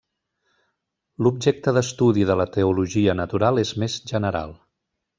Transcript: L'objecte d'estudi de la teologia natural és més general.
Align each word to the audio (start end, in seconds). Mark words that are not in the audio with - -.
L'objecte 1.25 1.75
d'estudi 1.79 2.25
de 2.31 2.39
la 2.43 2.49
teologia 2.57 3.17
natural 3.23 3.65
és 3.67 3.77
més 3.85 4.03
general. 4.15 4.61